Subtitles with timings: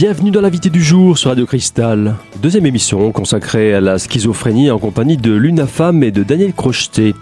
[0.00, 2.14] Bienvenue dans l'invité du jour sur Radio Cristal.
[2.40, 7.14] Deuxième émission consacrée à la schizophrénie en compagnie de Luna Femme et de Daniel Crocheté.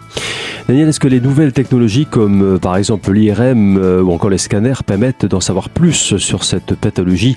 [0.68, 4.38] Daniel, est-ce que les nouvelles technologies comme euh, par exemple l'IRM euh, ou encore les
[4.38, 7.36] scanners permettent d'en savoir plus sur cette pathologie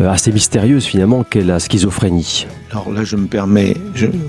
[0.00, 2.48] euh, assez mystérieuse finalement qu'est la schizophrénie?
[2.70, 3.76] Alors là, je me permets,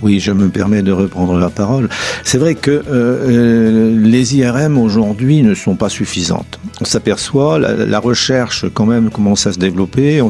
[0.02, 1.90] oui, je me permets de reprendre la parole.
[2.24, 6.60] C'est vrai que euh, les IRM aujourd'hui ne sont pas suffisantes.
[6.80, 10.22] On s'aperçoit, la, recherche quand même commence à se développer.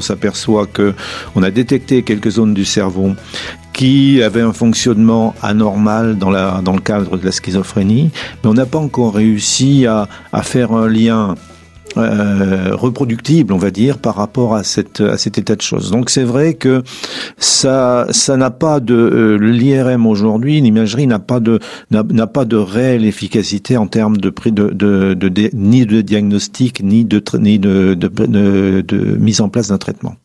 [0.71, 0.93] Que
[1.35, 3.11] on a détecté quelques zones du cerveau
[3.73, 8.11] qui avaient un fonctionnement anormal dans, le cadre de la schizophrénie,
[8.43, 10.07] mais on n'a pas encore réussi à
[10.43, 11.35] faire un lien
[11.97, 15.91] euh, reproductible, on va dire, par rapport à, cette, à cet état de choses.
[15.91, 16.83] Donc c'est vrai que
[17.37, 21.59] ça ça n'a pas de euh, l'IRM aujourd'hui, l'imagerie n'a pas de
[21.89, 26.81] n'a pas de réelle efficacité en termes de prix de, de, de, ni de diagnostic
[26.83, 30.15] ni de ni de, de, mise en place d'un traitement.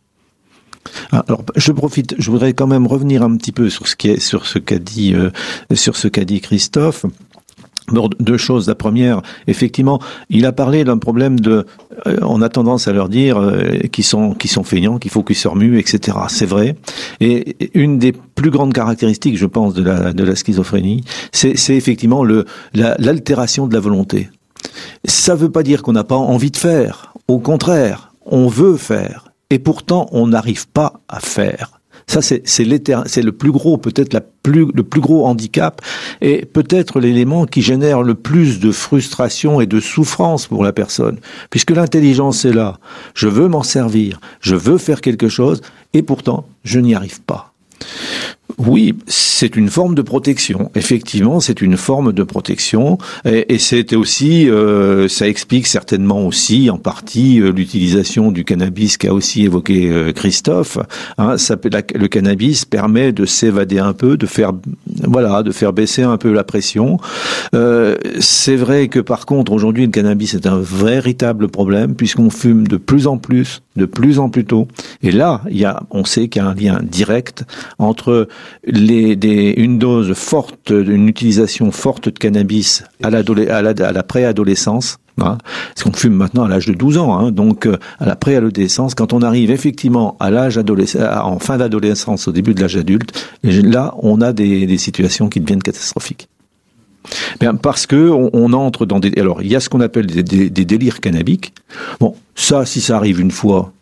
[1.10, 4.20] Alors, je profite, je voudrais quand même revenir un petit peu sur ce qui est,
[4.20, 5.30] sur ce qu'a dit, euh,
[5.74, 7.06] sur ce qu'a dit Christophe.
[7.92, 8.66] Deux choses.
[8.66, 11.66] La première, effectivement, il a parlé d'un problème de,
[12.06, 15.22] euh, on a tendance à leur dire euh, qu'ils sont, qu'ils sont feignants, qu'il faut
[15.22, 16.18] qu'ils se remuent, etc.
[16.28, 16.76] C'est vrai.
[17.20, 22.24] Et une des plus grandes caractéristiques, je pense, de la, de la schizophrénie, c'est effectivement
[22.24, 24.30] le, l'altération la, de la volonté.
[25.04, 27.14] Ça veut pas dire qu'on n'a pas envie de faire.
[27.28, 29.28] Au contraire, on veut faire.
[29.50, 31.75] Et pourtant, on n'arrive pas à faire.
[32.08, 35.82] Ça, c'est le plus gros, peut-être plus, le plus gros handicap,
[36.20, 41.18] et peut-être l'élément qui génère le plus de frustration et de souffrance pour la personne,
[41.50, 42.78] puisque l'intelligence est là.
[43.14, 45.62] Je veux m'en servir, je veux faire quelque chose,
[45.94, 47.52] et pourtant, je n'y arrive pas.
[48.58, 50.70] Oui, c'est une forme de protection.
[50.74, 53.58] Effectivement, c'est une forme de protection, et,
[53.96, 59.90] aussi, euh, ça explique certainement aussi en partie euh, l'utilisation du cannabis qu'a aussi évoqué
[59.90, 60.78] euh, Christophe.
[61.18, 61.36] Hein,
[61.94, 64.52] le cannabis permet de s'évader un peu, de faire,
[65.04, 66.98] voilà, de faire baisser un peu la pression.
[68.20, 72.76] C'est vrai que par contre, aujourd'hui, le cannabis est un véritable problème puisqu'on fume de
[72.76, 74.68] plus en plus, de plus en plus tôt.
[75.02, 77.44] Et là, il y a, on sait qu'il y a un lien direct
[77.78, 78.28] entre
[78.66, 85.38] une dose forte, une utilisation forte de cannabis à à la, à la préadolescence, Hein,
[85.74, 88.94] parce qu'on fume maintenant à l'âge de 12 ans, hein, donc euh, à la préadolescence,
[88.94, 93.94] quand on arrive effectivement à l'âge en fin d'adolescence, au début de l'âge adulte, là,
[94.02, 96.28] on a des situations qui deviennent catastrophiques.
[97.62, 99.12] Parce que on, entre dans des.
[99.18, 101.52] Alors, il y a ce qu'on appelle des, délires cannabiques.
[102.00, 103.72] Bon, ça, si ça arrive une fois,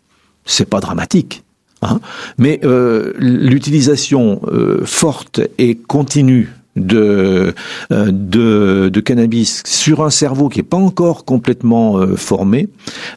[0.45, 1.43] c'est pas dramatique.
[1.81, 1.99] Hein,
[2.37, 7.53] mais euh, l'utilisation euh, forte et continue de,
[7.91, 12.67] euh, de, de, cannabis sur un cerveau qui n'est pas encore complètement formé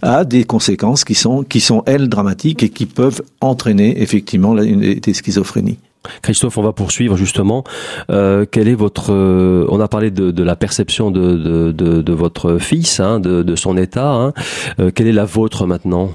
[0.02, 5.14] a des conséquences qui sont, qui sont, elles, dramatiques et qui peuvent entraîner effectivement des
[5.14, 5.78] schizophrénies.
[6.22, 7.64] Christophe, on va poursuivre justement.
[8.10, 13.20] Euh, est votre euh, On a parlé de, la perception de, de, votre fils, hein,
[13.20, 14.12] de, son état.
[14.12, 14.32] Hein.
[14.80, 16.10] Euh, quelle est la vôtre maintenant?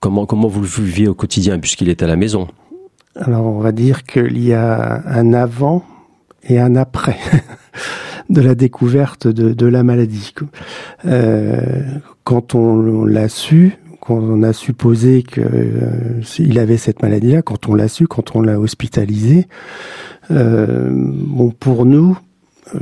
[0.00, 2.48] Comment comment vous le vivez au quotidien puisqu'il est à la maison?
[3.14, 5.84] Alors on va dire qu'il y a un avant
[6.42, 7.18] et un après
[8.30, 10.32] de la découverte de, la maladie.
[12.24, 17.74] Quand on l'a su, quand on a supposé qu'il euh, avait cette maladie-là, quand on
[17.74, 19.48] l'a su, quand on l'a hospitalisé,
[20.30, 21.12] euh,
[21.58, 22.16] pour nous,
[22.74, 22.78] euh,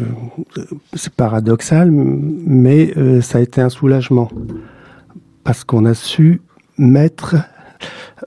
[0.93, 2.93] c'est paradoxal, mais
[3.23, 4.31] ça a été un soulagement
[5.45, 6.43] parce qu'on a su
[6.79, 7.37] mettre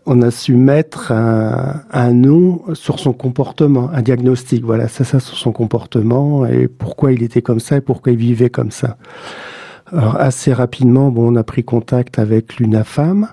[0.06, 4.64] on a su mettre un, un, nom sur son comportement, un diagnostic.
[4.64, 8.18] Voilà, ça, ça sur son comportement et pourquoi il était comme ça et pourquoi il
[8.18, 8.98] vivait comme ça.
[9.92, 13.30] Alors assez rapidement, bon, on a pris contact avec l'UNAFAM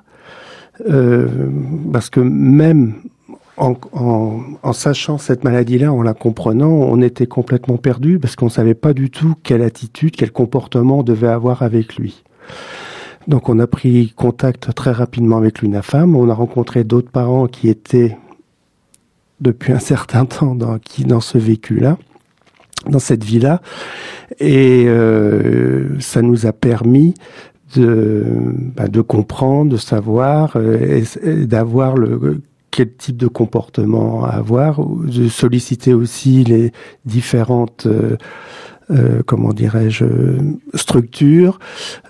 [0.89, 1.29] euh,
[1.93, 2.95] parce que même
[3.57, 8.49] en, en, en sachant cette maladie-là, en la comprenant, on était complètement perdu parce qu'on
[8.49, 12.25] savait pas du tout quelle attitude, quel comportement on devait avoir avec lui.
[13.27, 16.15] Donc on a pris contact très rapidement avec l'UNAFAM.
[16.15, 18.19] On a rencontré d'autres parents qui étaient
[19.41, 21.97] depuis un certain temps dans, qui, dans ce vécu-là,
[22.89, 23.63] dans cette vie-là.
[24.41, 27.15] Et euh, ça nous a permis
[27.77, 28.25] de,
[28.77, 31.03] bah, de comprendre, de savoir, euh,
[31.47, 36.73] d'avoir le quel type de comportement avoir, de solliciter aussi les
[37.05, 38.17] différentes euh,
[38.91, 40.05] euh, comment dirais-je,
[40.75, 41.59] structure,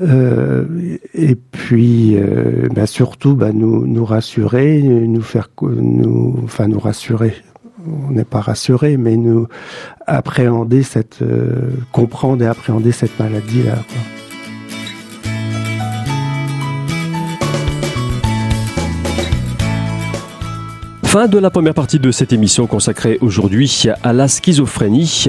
[0.01, 6.81] euh, et puis euh, bah, surtout bah, nous, nous rassurer, nous faire, nous, enfin nous
[6.81, 7.35] rassurer.
[7.87, 9.47] On n'est pas rassuré, mais nous
[10.07, 13.77] appréhender cette, euh, comprendre et appréhender cette maladie-là.
[21.15, 25.27] Fin de la première partie de cette émission consacrée aujourd'hui à la schizophrénie.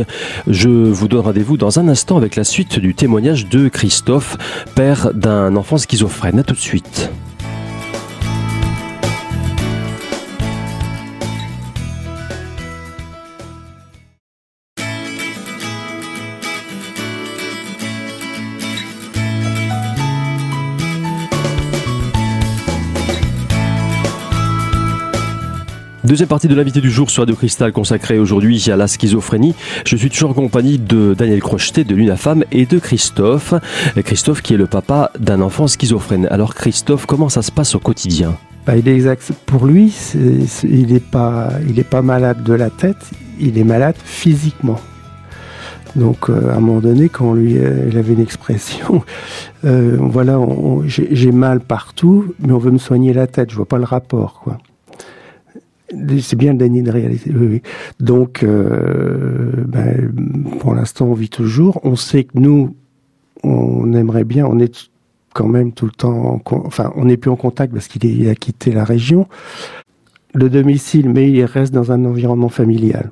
[0.48, 4.36] Je vous donne rendez-vous dans un instant avec la suite du témoignage de Christophe,
[4.74, 6.40] père d'un enfant schizophrène.
[6.40, 7.12] A tout de suite.
[26.06, 29.56] Deuxième partie de l'invité du jour sur Radio Cristal consacrée aujourd'hui à la schizophrénie.
[29.88, 33.56] Je suis toujours en compagnie de Daniel Crocheté de l'UNAFAM et de Christophe.
[34.04, 36.28] Christophe qui est le papa d'un enfant schizophrène.
[36.30, 38.38] Alors Christophe, comment ça se passe au quotidien?
[38.68, 39.32] Bah, il est exact.
[39.48, 39.92] Pour lui,
[40.64, 43.10] il n'est pas, malade de la tête,
[43.40, 44.80] il est malade physiquement.
[45.96, 49.04] Donc, euh, à un moment donné, quand lui, euh, il avait une expression,
[49.66, 50.40] euh, voilà,
[50.86, 53.50] j'ai mal partout, mais on veut me soigner la tête.
[53.50, 54.60] Je vois pas le rapport, quoi.
[56.20, 57.32] C'est bien le déni de réalité.
[58.00, 60.12] Donc, euh, ben,
[60.60, 61.80] pour l'instant, on vit toujours.
[61.84, 62.76] On sait que nous,
[63.44, 64.90] on aimerait bien, on est
[65.34, 68.72] quand même tout le temps, enfin, on n'est plus en contact parce qu'il a quitté
[68.72, 69.28] la région,
[70.34, 73.12] le domicile, mais il reste dans un environnement familial.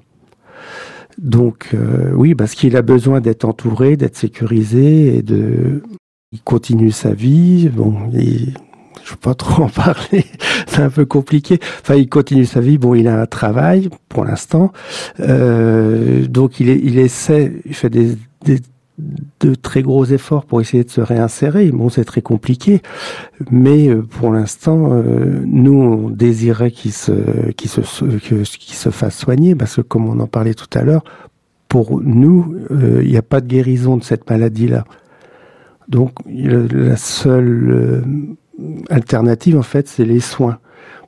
[1.17, 5.83] Donc, euh, oui, parce qu'il a besoin d'être entouré, d'être sécurisé et de.
[6.31, 7.69] Il continue sa vie.
[7.69, 8.55] Bon, il,
[9.03, 10.25] je ne veux pas trop en parler,
[10.67, 11.59] c'est un peu compliqué.
[11.81, 12.77] Enfin, il continue sa vie.
[12.77, 14.71] Bon, il a un travail pour l'instant,
[15.19, 18.15] euh, donc il, il essaie, il fait des,
[18.45, 18.59] des,
[19.39, 21.71] de très gros efforts pour essayer de se réinsérer.
[21.71, 22.81] Bon, c'est très compliqué,
[23.49, 29.17] mais euh, pour l'instant, euh, nous on désirait qu'il se, qu'il se, qu'il se fasse
[29.17, 31.03] soigner, parce que comme on en parlait tout à l'heure,
[31.67, 34.85] pour nous, euh, il n'y a pas de guérison de cette maladie-là.
[35.89, 37.95] Donc la seule
[38.89, 40.59] alternative, en fait, c'est les soins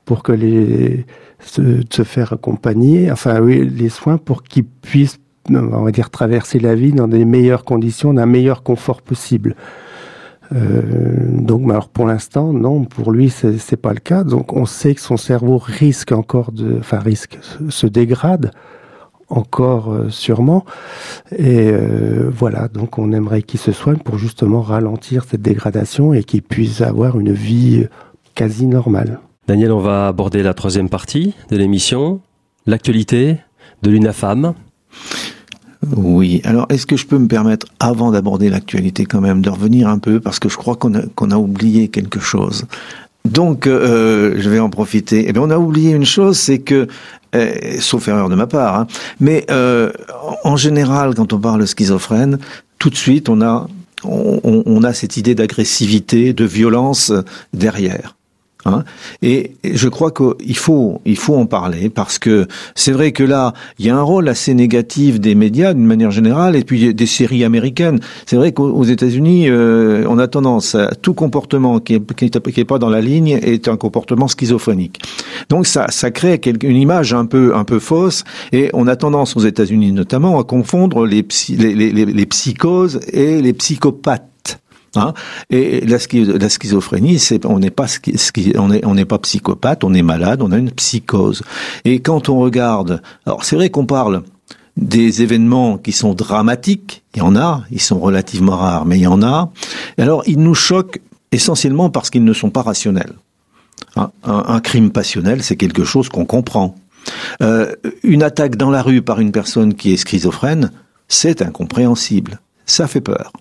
[0.04, 1.06] pour que les
[1.40, 5.18] se, se, faire accompagner, enfin oui, les soins pour qu'ils puissent,
[5.50, 9.54] on va dire, traverser la vie dans des meilleures conditions, d'un meilleur confort possible.
[10.54, 10.80] Euh,
[11.30, 14.24] donc, alors pour l'instant, non, pour lui, c'est pas le cas.
[14.24, 17.38] Donc, on sait que son cerveau risque encore de, enfin risque,
[17.68, 18.52] se dégrade
[19.28, 20.64] encore euh, sûrement.
[21.36, 26.24] Et euh, voilà, donc on aimerait qu'il se soigne pour justement ralentir cette dégradation et
[26.24, 27.86] qu'il puisse avoir une vie
[28.34, 29.20] quasi normale.
[29.46, 32.20] Daniel, on va aborder la troisième partie de l'émission,
[32.66, 33.38] l'actualité
[33.82, 34.54] de l'UNAFAM.
[35.96, 39.88] Oui, alors est-ce que je peux me permettre, avant d'aborder l'actualité quand même, de revenir
[39.88, 42.66] un peu, parce que je crois qu'on a, qu'on a oublié quelque chose.
[43.24, 45.20] Donc, euh, je vais en profiter.
[45.20, 46.86] Et eh bien, on a oublié une chose, c'est que
[47.36, 48.78] euh, sauf erreur de ma part.
[48.78, 48.86] Hein.
[49.20, 49.92] Mais euh,
[50.44, 52.38] en général, quand on parle de schizophrène,
[52.78, 53.68] tout de suite, on a
[54.04, 57.12] on, on a cette idée d'agressivité, de violence
[57.52, 58.15] derrière.
[58.66, 58.84] Hein.
[59.22, 63.54] Et je crois qu'il faut, il faut en parler parce que c'est vrai que là,
[63.78, 67.06] il y a un rôle assez négatif des médias d'une manière générale et puis des
[67.06, 68.00] séries américaines.
[68.26, 72.24] C'est vrai qu'aux États-Unis, euh, on a tendance à tout comportement qui est, qui
[72.60, 75.00] est, pas dans la ligne est un comportement schizophrénique.
[75.48, 79.36] Donc ça, ça crée une image un peu, un peu fausse et on a tendance
[79.36, 84.35] aux États-Unis notamment à confondre les, les, les, les psychoses et les psychopathes.
[84.96, 85.14] Hein
[85.50, 85.98] et la,
[86.48, 91.42] schizophrénie, c'est on n'est pas psychopathe, on est malade, on a une psychose.
[91.84, 94.22] Et quand on regarde, alors c'est vrai qu'on parle
[94.76, 99.02] des événements qui sont dramatiques, il y en a, ils sont relativement rares, mais il
[99.02, 99.50] y en a.
[99.98, 101.00] alors ils nous choquent
[101.32, 103.14] essentiellement parce qu'ils ne sont pas rationnels.
[103.96, 106.74] Un, un, crime passionnel, c'est quelque chose qu'on comprend.
[107.42, 110.70] Euh, une attaque dans la rue par une personne qui est schizophrène,
[111.08, 112.40] c'est incompréhensible.
[112.66, 113.32] Ça fait peur.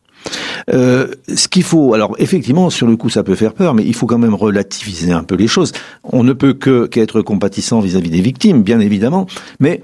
[0.70, 3.94] Euh, ce qu'il faut, alors effectivement, sur le coup, ça peut faire peur, mais il
[3.94, 5.72] faut quand même relativiser un peu les choses.
[6.04, 9.28] On ne peut que qu'être compatissant vis-à-vis des victimes, bien évidemment,
[9.60, 9.82] mais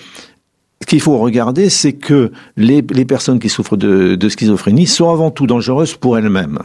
[0.82, 5.12] ce qu'il faut regarder, c'est que les, les, personnes qui souffrent de, de, schizophrénie sont
[5.12, 6.60] avant tout dangereuses pour elles-mêmes.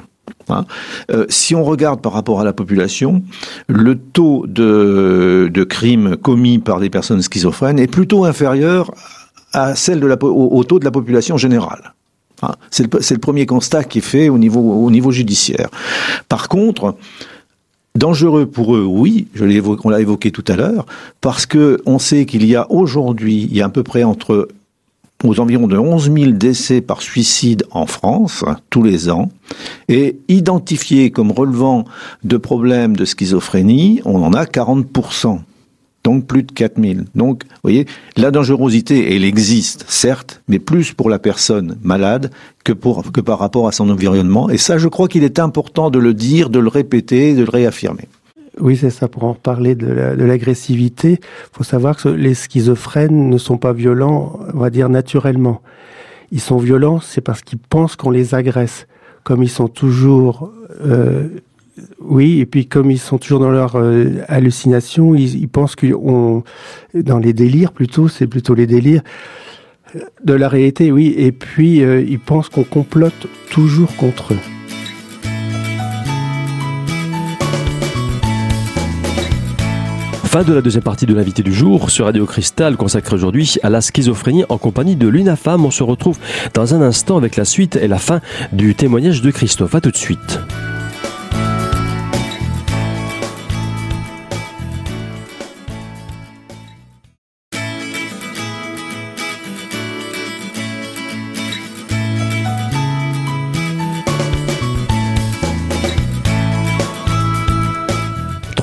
[0.49, 0.65] Hein
[1.11, 3.23] euh, si on regarde par rapport à la population,
[3.69, 8.91] le taux de, de crimes commis par des personnes schizophrènes est plutôt inférieur
[9.53, 11.95] à celle de la, au taux de la population générale.
[12.43, 15.69] Hein, c'est le, premier constat qui est fait au niveau, au niveau judiciaire.
[16.28, 16.97] Par contre,
[17.95, 19.26] dangereux pour eux, oui,
[19.85, 20.87] on l'a évoqué tout à l'heure,
[21.21, 24.49] parce que on sait qu'il y a aujourd'hui, il y a à peu près entre
[25.25, 29.31] aux environs de 11 000 décès par suicide en France tous les ans,
[29.88, 31.85] et identifiés comme relevant
[32.23, 34.87] de problèmes de schizophrénie, on en a 40
[36.07, 37.07] donc plus de 4000.
[37.17, 37.85] Donc, vous voyez,
[38.17, 42.31] la dangerosité, elle existe, certes, mais plus pour la personne malade
[42.63, 44.49] que, pour, que par rapport à son environnement.
[44.49, 47.51] Et ça, je crois qu'il est important de le dire, de le répéter, de le
[47.51, 48.07] réaffirmer.
[48.61, 49.09] Oui, c'est ça.
[49.09, 54.39] Pour en reparler de l'agressivité, il faut savoir que les schizophrènes ne sont pas violents,
[54.55, 55.61] on va dire naturellement.
[56.31, 58.87] Ils sont violents, c'est parce qu'ils pensent qu'on les agresse.
[59.25, 60.53] Comme ils sont toujours,
[60.85, 61.27] euh,
[62.00, 66.42] oui, et puis comme ils sont toujours dans leur euh, hallucination, ils, pensent qu'on,
[66.95, 69.02] dans les délires plutôt, c'est plutôt les délires
[70.25, 71.14] de la réalité, oui.
[71.16, 74.38] Et puis euh, ils pensent qu'on complote toujours contre eux.
[80.25, 83.71] Fin de la deuxième partie de l'invité du jour sur Radio Cristal consacrée aujourd'hui à
[83.71, 85.64] la schizophrénie en compagnie de l'UNAFAM.
[85.64, 86.18] On se retrouve
[86.52, 88.21] dans un instant avec la suite et la fin
[88.52, 89.75] du témoignage de Christophe.
[89.75, 90.38] A tout de suite.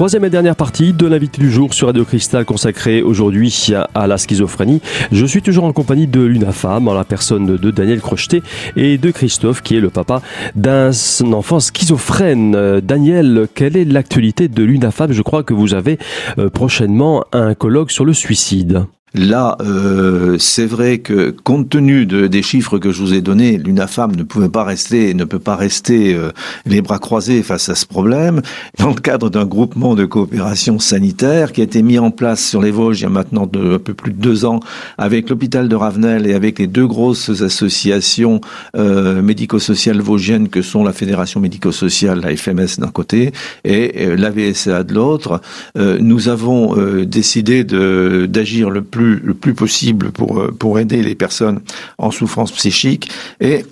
[0.03, 4.17] Troisième et dernière partie de l'invité du jour sur Radio Cristal consacrée aujourd'hui à la
[4.17, 4.81] schizophrénie.
[5.13, 8.43] Je suis toujours en compagnie de l'UNAFAM, en la personne de Daniel Crocheté
[8.75, 10.22] et de Christophe, qui est le papa
[10.55, 10.91] d'un
[11.31, 12.53] enfant schizophrène.
[12.53, 15.98] Euh, Daniel, quelle est l'actualité de l'UNAFAM Je crois que vous avez
[16.38, 18.83] euh, prochainement un colloque sur le suicide.
[19.15, 23.60] Là, euh, c'est vrai que compte tenu de, des chiffres que je vous ai donnés,
[23.60, 26.32] l'UNAFAM ne pouvait pas rester, ne peut pas rester euh,
[26.65, 28.41] les bras croisés face à ce problème.
[28.79, 32.60] Dans le cadre d'un groupement de coopération sanitaire qui a été mis en place sur
[32.60, 34.62] les Vosges il y a maintenant de, un peu plus de deux ans,
[34.98, 38.41] avec l'hôpital de Ravenel et avec les deux grosses associations
[38.75, 43.32] euh, médico-sociales vosgiennes que sont la Fédération médico-sociale, la FMS d'un côté,
[43.63, 45.39] et euh, la VSA de l'autre,
[45.75, 51.62] nous avons décidé d'agir le plus le plus possible pour, euh, pour aider les personnes
[51.98, 53.12] en souffrance psychique.
[53.39, 53.65] Et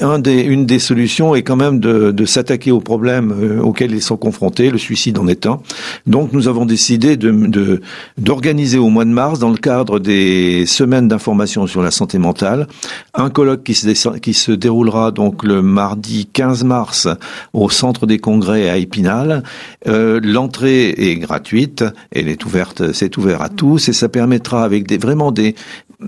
[0.00, 3.92] un des, une des solutions est quand même de, de s'attaquer aux problèmes euh, auxquels
[3.92, 5.60] ils sont confrontés, le suicide en est un.
[6.06, 7.80] Donc nous avons décidé de
[8.18, 12.66] d'organiser au mois de mars, dans le cadre des semaines d'information sur la santé mentale,
[13.14, 17.08] un colloque qui se, qui se déroulera donc le mardi 15 mars
[17.52, 19.42] au centre des congrès à Épinal.
[19.86, 24.86] Euh, L'entrée est gratuite, elle est ouverte, c'est ouvert à tous et ça permettra avec
[24.86, 25.54] des vraiment des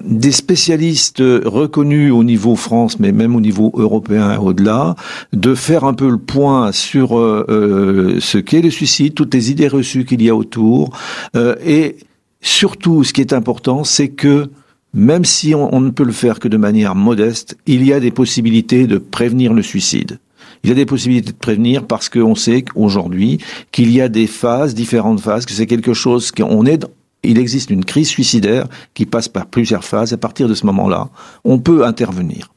[0.05, 4.97] des spécialistes reconnus au niveau France, mais même au niveau européen et au-delà,
[5.33, 9.51] de faire un peu le point sur euh, euh, ce qu'est le suicide, toutes les
[9.51, 10.97] idées reçues qu'il y a autour,
[11.37, 11.97] euh, et
[12.41, 14.51] surtout, ce qui est important, c'est que
[14.95, 18.11] même si on, ne peut le faire que de manière modeste, il y a des
[18.11, 20.19] possibilités de prévenir le suicide.
[20.65, 23.39] Il y a des possibilités de prévenir parce qu'on sait qu'aujourd'hui
[23.73, 26.87] qu'il y a des phases, différentes phases, que c'est quelque chose qu'on est
[27.23, 30.13] il existe une crise suicidaire qui passe par plusieurs phases.
[30.13, 31.09] À partir de ce moment-là,
[31.45, 32.49] on peut intervenir.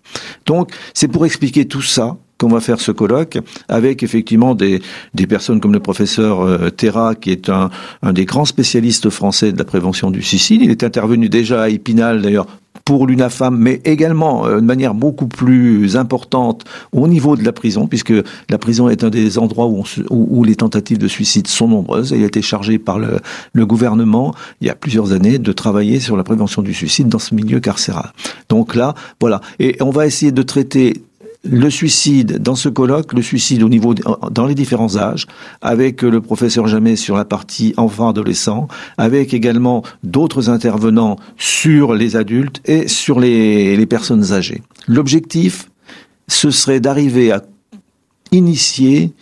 [0.45, 3.37] Donc, c'est pour expliquer tout ça qu'on va faire ce colloque
[3.69, 4.81] avec effectivement des,
[5.13, 7.69] des personnes comme le professeur euh, Terra qui est un,
[8.01, 10.61] un des grands spécialistes français de la prévention du suicide.
[10.61, 12.47] Il est intervenu déjà à Épinal d'ailleurs
[12.85, 17.87] pour l'UNAFAM, mais également euh, de manière beaucoup plus importante au niveau de la prison,
[17.87, 18.13] puisque
[18.49, 22.13] la prison est un des endroits où, où, les tentatives de suicide sont nombreuses.
[22.15, 23.19] Il a été chargé par le,
[23.53, 27.19] le, gouvernement, il y a plusieurs années, de travailler sur la prévention du suicide dans
[27.19, 28.11] ce milieu carcéral.
[28.49, 29.41] Donc là, voilà.
[29.57, 30.93] Et on va essayer de traiter
[31.49, 35.27] le suicide dans ce colloque, le suicide au niveau dans les différents âges,
[35.61, 42.61] avec le professeur Jamais sur la partie enfant-adolescent, avec également d'autres intervenants sur les adultes
[42.65, 44.63] et sur les, les personnes âgées.
[44.87, 45.69] L'objectif,
[46.27, 47.43] ce serait d'arriver à
[48.31, 49.13] initier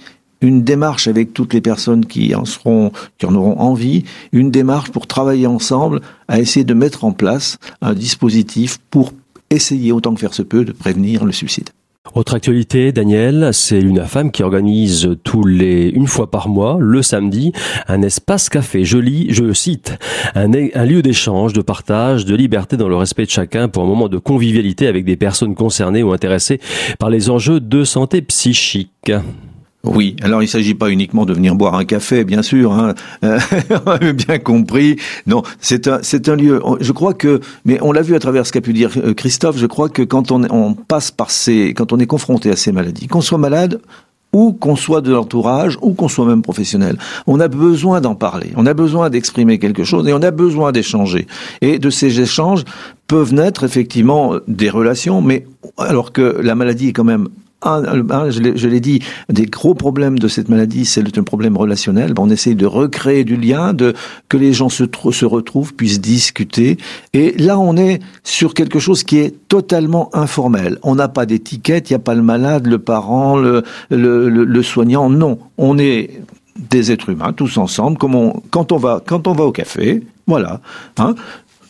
[0.41, 4.91] une démarche avec toutes les personnes qui en seront, qui en auront envie, une démarche
[4.91, 9.13] pour travailler ensemble à essayer de mettre en place un dispositif pour
[9.49, 11.69] essayer autant que faire se peut de prévenir le suicide.
[12.15, 17.53] Autre actualité, Daniel, c'est l'UNAFAM qui organise tous les une fois par mois, le samedi,
[17.87, 18.83] un espace café.
[18.83, 19.97] Je lis, je cite,
[20.35, 23.87] un, un lieu d'échange, de partage, de liberté dans le respect de chacun pour un
[23.87, 26.59] moment de convivialité avec des personnes concernées ou intéressées
[26.99, 29.11] par les enjeux de santé psychique.
[29.85, 32.93] Oui, alors il ne s'agit pas uniquement de venir boire un café, bien sûr, hein.
[33.21, 34.95] on bien compris.
[35.27, 36.61] Non, c'est un, c'est un lieu.
[36.79, 39.57] Je crois que, mais on l'a vu à travers ce qu'a pu dire euh, Christophe.
[39.57, 42.71] Je crois que quand on, on passe par ces, quand on est confronté à ces
[42.71, 43.81] maladies, qu'on soit malade
[44.31, 46.97] ou qu'on soit de l'entourage, ou qu'on soit même professionnel.
[47.27, 50.71] On a besoin d'en parler, on a besoin d'exprimer quelque chose et on a besoin
[50.71, 51.27] d'échanger.
[51.61, 52.63] Et de ces échanges
[53.07, 55.45] peuvent naître effectivement des relations, mais
[55.77, 57.27] alors que la maladie est quand même
[57.63, 62.13] un, je l'ai dit, des gros problèmes de cette maladie, c'est un problème relationnel.
[62.17, 63.93] On essaye de recréer du lien, de
[64.29, 64.83] que les gens se,
[65.25, 66.77] retrouvent, puissent discuter.
[67.13, 70.77] Et là, on est sur quelque chose qui est totalement informel.
[70.83, 75.09] On n'a pas d'étiquette, il n'y a pas le malade, le parent, le, soignant.
[75.09, 76.21] Non, on est
[76.69, 80.03] des êtres humains, tous ensemble, comme on, quand on va, quand on va au café,
[80.27, 80.61] voilà,
[80.97, 81.15] hein,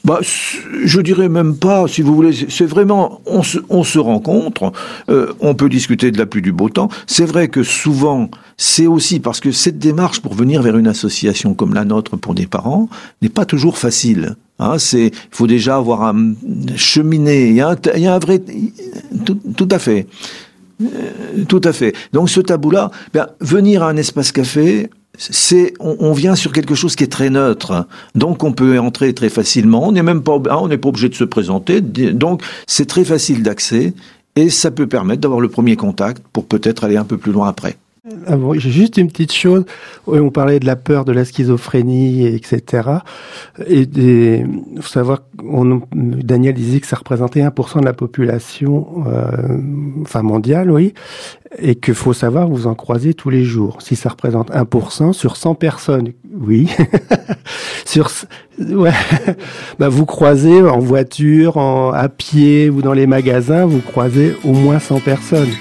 [0.03, 4.73] bah, je dirais même pas, si vous voulez, c'est vraiment, on se, on se rencontre,
[5.09, 6.89] euh, on peut discuter de la pluie du beau temps.
[7.07, 11.53] C'est vrai que souvent, c'est aussi parce que cette démarche pour venir vers une association
[11.53, 12.89] comme la nôtre pour des parents
[13.21, 14.35] n'est pas toujours facile.
[14.59, 16.33] Hein, c'est, faut déjà avoir un
[16.75, 17.47] cheminé.
[17.47, 18.41] Il y a un, il y a un vrai,
[19.25, 20.07] tout, tout à fait.
[20.81, 21.95] Euh, tout à fait.
[22.11, 26.95] Donc ce tabou-là, ben, venir à un espace café, c'est on, vient sur quelque chose
[26.95, 29.87] qui est très neutre, donc on peut entrer très facilement.
[29.87, 33.05] On n'est même pas, hein, on n'est pas obligé de se présenter, donc c'est très
[33.05, 33.93] facile d'accès
[34.35, 37.47] et ça peut permettre d'avoir le premier contact pour peut-être aller un peu plus loin
[37.47, 37.77] après.
[38.27, 39.63] Ah j'ai juste une petite chose.
[40.07, 42.89] On parlait de la peur de la schizophrénie, etc.
[43.65, 49.57] Et il faut savoir, on, Daniel disait que ça représentait 1% de la population, euh,
[50.01, 50.93] enfin mondiale, oui,
[51.57, 53.81] et qu'il faut savoir, vous en croisez tous les jours.
[53.81, 56.69] Si ça représente 1% sur 100 personnes, oui.
[57.85, 58.11] sur,
[58.59, 58.91] ouais.
[59.79, 64.51] bah, vous croisez en voiture, en, à pied ou dans les magasins, vous croisez au
[64.51, 65.51] moins 100 personnes.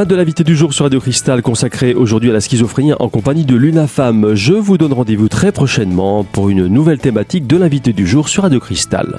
[0.00, 3.44] Fin de l'invité du jour sur Radio Cristal consacré aujourd'hui à la schizophrénie en compagnie
[3.44, 4.34] de l'UNAFAM.
[4.34, 8.44] Je vous donne rendez-vous très prochainement pour une nouvelle thématique de l'invité du jour sur
[8.44, 9.18] Radio Cristal.